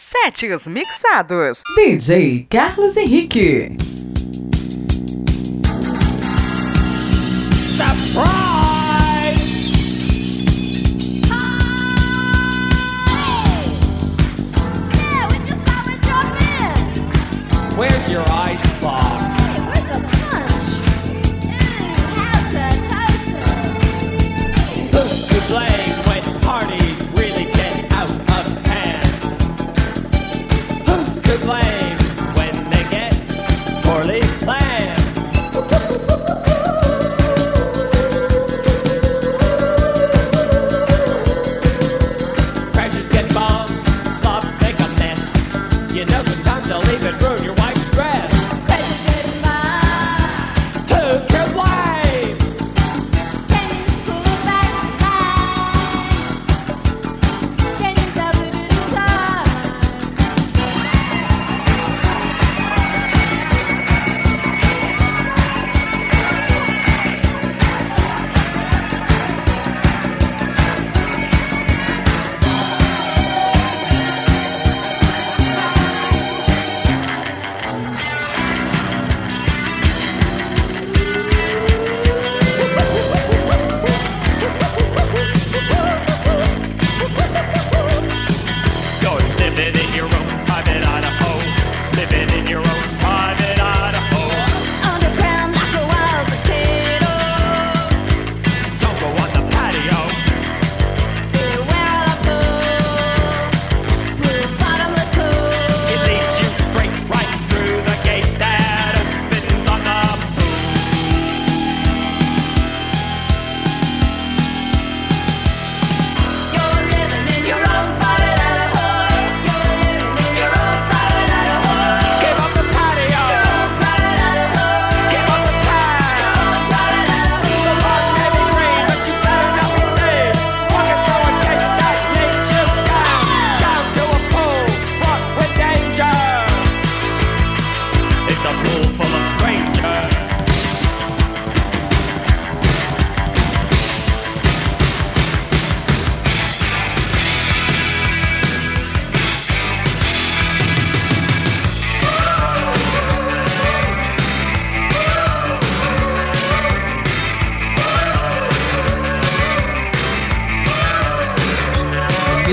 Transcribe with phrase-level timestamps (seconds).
[0.00, 1.60] Sétios mixados.
[1.76, 3.76] DJ Carlos Henrique.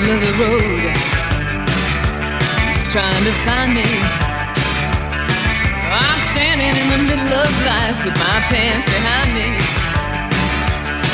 [0.00, 0.96] middle of the road.
[2.72, 3.84] He's trying to find me.
[5.92, 9.48] I'm standing in the middle of life with my pants behind me.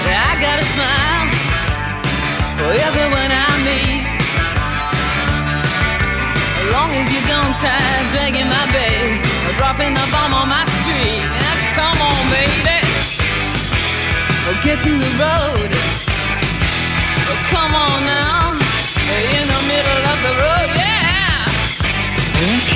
[0.06, 1.26] I got a smile
[2.58, 4.06] for everyone I meet.
[6.62, 10.64] As long as you don't try dragging my bag or dropping the bomb on my
[10.78, 11.26] street.
[11.75, 12.78] Come on, baby.
[14.46, 15.70] Or get in the road.
[17.50, 18.45] Come on now
[19.09, 21.44] in the middle of the road, yeah.
[22.39, 22.75] Hmm?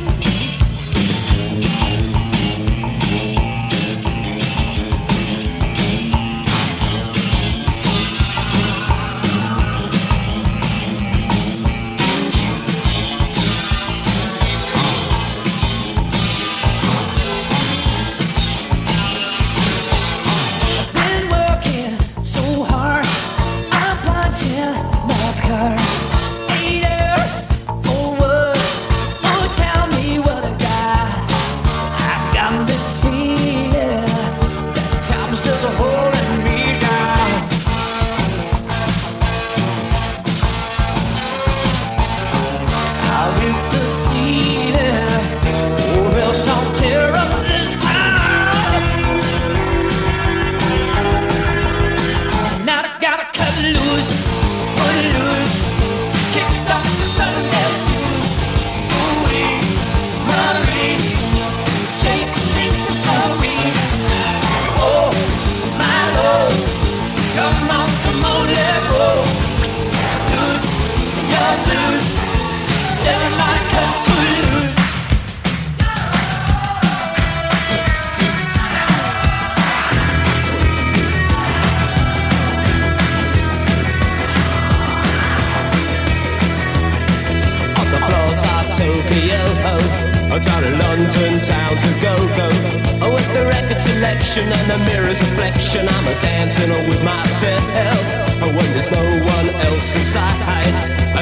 [98.43, 99.03] Oh, when there's no
[99.35, 100.73] one else inside.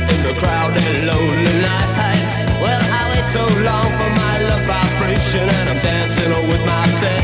[0.10, 2.58] In the crowded, lonely night.
[2.62, 7.22] Well, I wait so long for my love vibration, and I'm dancing with myself.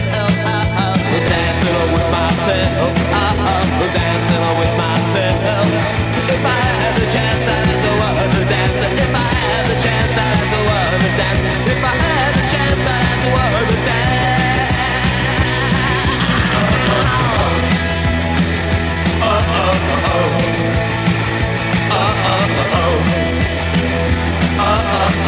[1.32, 2.94] Dancing with myself.
[3.96, 5.95] Dancing with myself.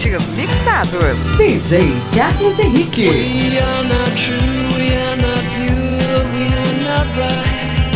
[0.00, 1.24] artistas mixados.
[1.36, 3.10] DJ Carlos Henrique.
[3.10, 7.90] We are not true, we are not pure, we are not right.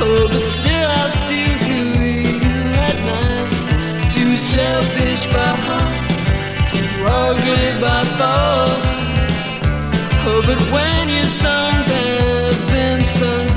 [0.00, 1.34] Oh, but still I'm to
[1.68, 1.84] you
[2.80, 4.10] at night.
[4.10, 6.08] Too selfish by heart,
[6.70, 8.80] too ugly by thought.
[10.24, 13.48] Oh, but when your songs have been sung,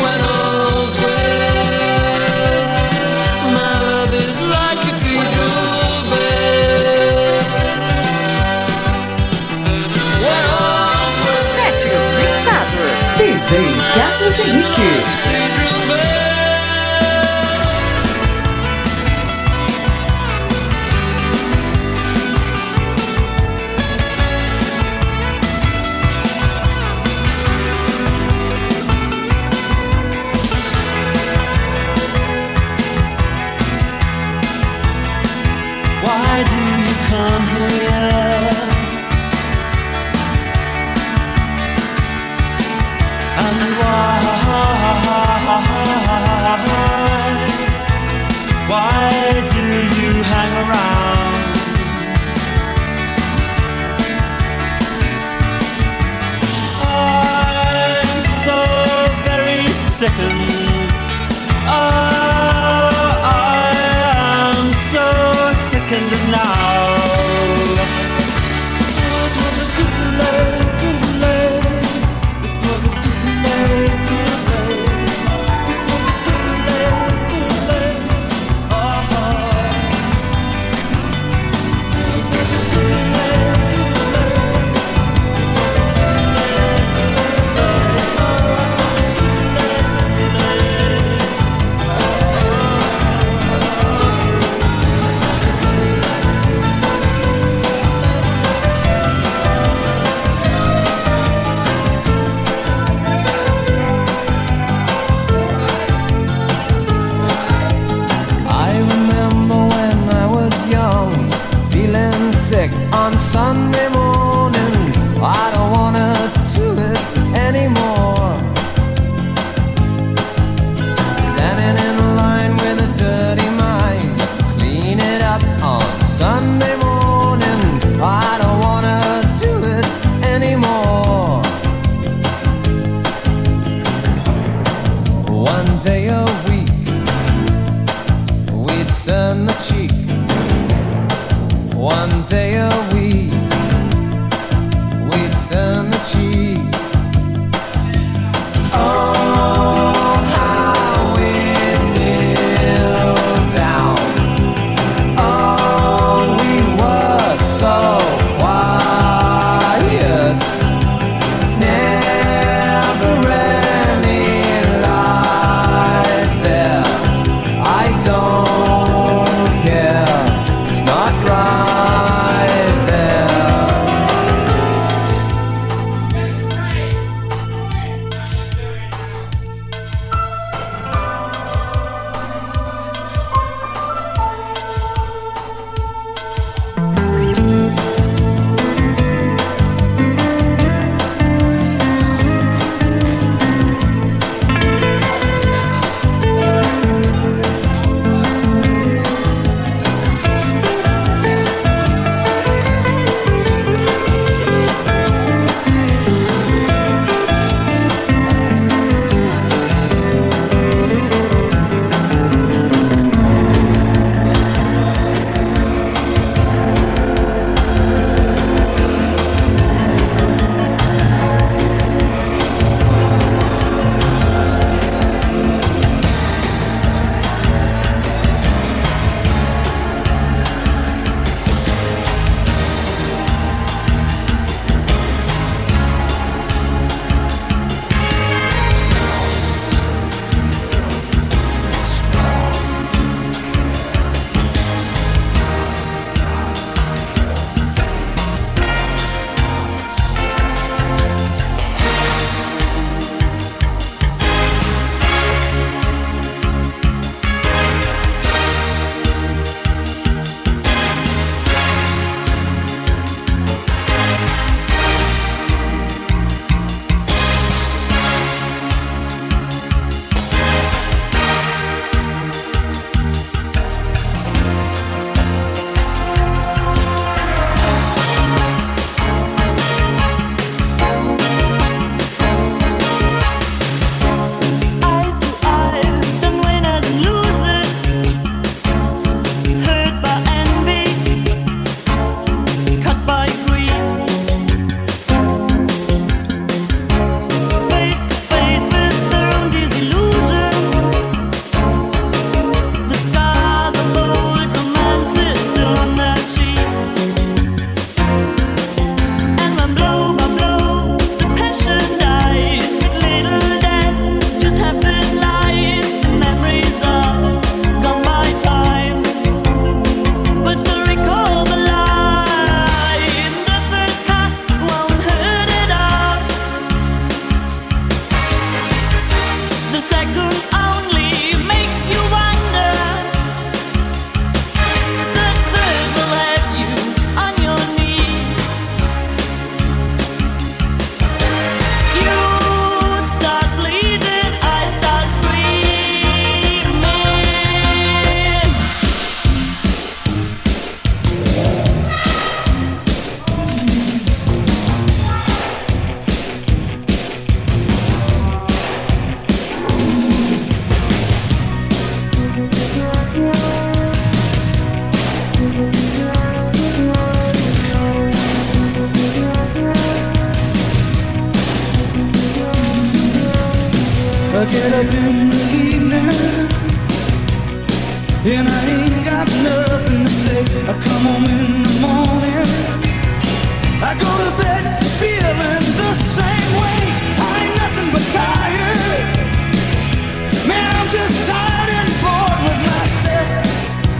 [0.00, 1.93] when all's well.
[13.94, 15.23] ギャップス YouTube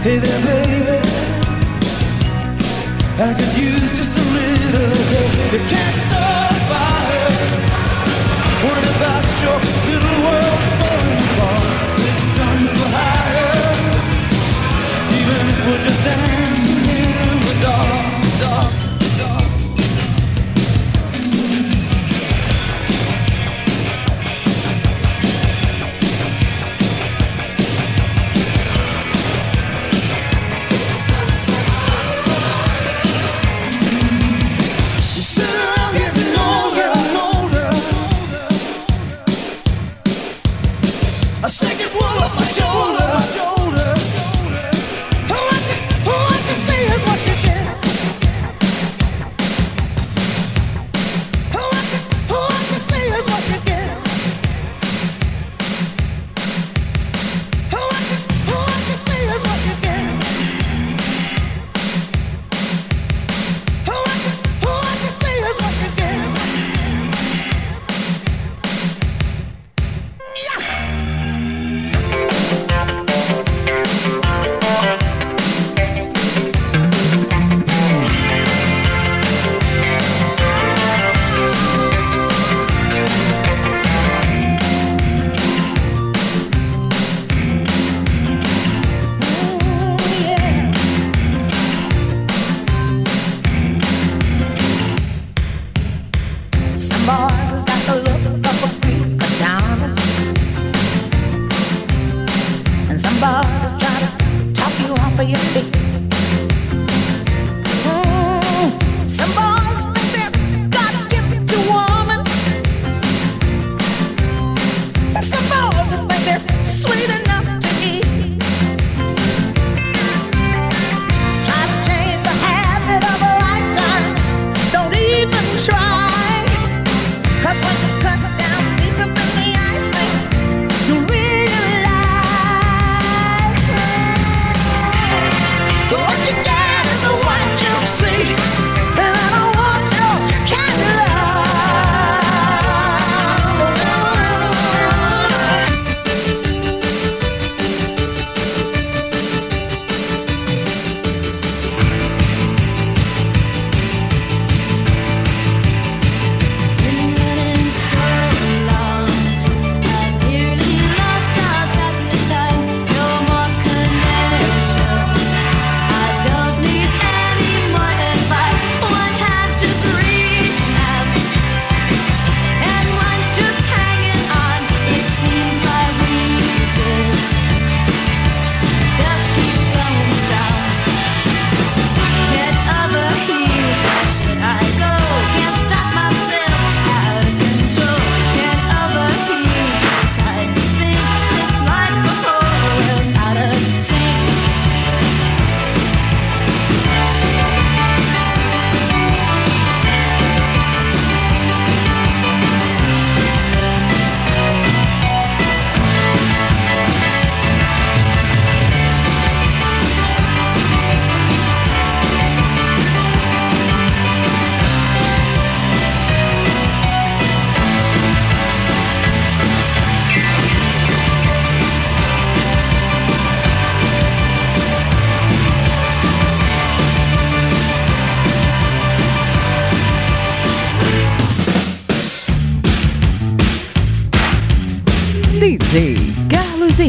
[0.05, 1.01] Hey there, baby.
[3.17, 4.93] I could use just a little.
[5.49, 7.33] You can't start a fire.
[8.61, 9.57] Worried about your
[9.89, 11.65] little world falling apart.
[12.05, 13.73] This guns for hire.
[15.09, 18.05] Even if we're just dancing in the dark,
[18.41, 18.74] dark.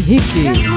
[0.09, 0.76] Henrique.